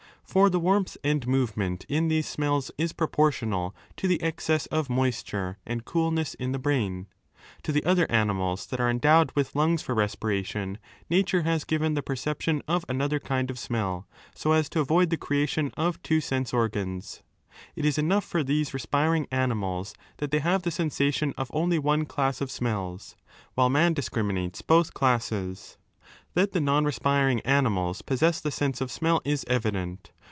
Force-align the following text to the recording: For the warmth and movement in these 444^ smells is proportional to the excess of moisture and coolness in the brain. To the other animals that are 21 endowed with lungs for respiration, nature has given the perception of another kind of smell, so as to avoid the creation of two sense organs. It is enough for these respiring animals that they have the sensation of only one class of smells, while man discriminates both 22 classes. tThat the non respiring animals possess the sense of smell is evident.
For 0.23 0.49
the 0.49 0.61
warmth 0.61 0.95
and 1.03 1.27
movement 1.27 1.85
in 1.89 2.07
these 2.07 2.25
444^ 2.33 2.33
smells 2.35 2.71
is 2.77 2.93
proportional 2.93 3.75
to 3.97 4.07
the 4.07 4.21
excess 4.23 4.65
of 4.67 4.89
moisture 4.89 5.57
and 5.65 5.83
coolness 5.83 6.35
in 6.35 6.53
the 6.53 6.57
brain. 6.59 7.07
To 7.63 7.73
the 7.73 7.83
other 7.83 8.09
animals 8.09 8.65
that 8.67 8.79
are 8.79 8.87
21 8.87 8.91
endowed 8.91 9.31
with 9.35 9.57
lungs 9.57 9.81
for 9.81 9.93
respiration, 9.93 10.77
nature 11.09 11.41
has 11.41 11.65
given 11.65 11.95
the 11.95 12.01
perception 12.01 12.61
of 12.65 12.85
another 12.87 13.19
kind 13.19 13.51
of 13.51 13.59
smell, 13.59 14.07
so 14.33 14.53
as 14.53 14.69
to 14.69 14.79
avoid 14.79 15.09
the 15.09 15.17
creation 15.17 15.73
of 15.75 16.01
two 16.01 16.21
sense 16.21 16.53
organs. 16.53 17.23
It 17.75 17.83
is 17.83 17.97
enough 17.97 18.23
for 18.23 18.41
these 18.41 18.73
respiring 18.73 19.27
animals 19.31 19.93
that 20.19 20.31
they 20.31 20.39
have 20.39 20.61
the 20.63 20.71
sensation 20.71 21.33
of 21.37 21.51
only 21.53 21.77
one 21.77 22.05
class 22.05 22.39
of 22.39 22.49
smells, 22.51 23.17
while 23.55 23.69
man 23.69 23.91
discriminates 23.93 24.61
both 24.61 24.93
22 24.93 24.93
classes. 24.97 25.77
tThat 26.37 26.53
the 26.53 26.61
non 26.61 26.85
respiring 26.85 27.41
animals 27.41 28.01
possess 28.01 28.39
the 28.39 28.51
sense 28.51 28.79
of 28.79 28.89
smell 28.91 29.21
is 29.25 29.43
evident. 29.49 30.11